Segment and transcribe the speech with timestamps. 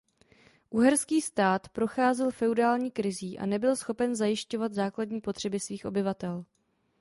[0.69, 6.45] Uherský stát procházel feudální krizí a nebyl schopen zajišťovat základní potřeby svých obyvatel.